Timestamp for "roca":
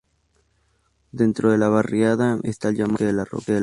3.23-3.53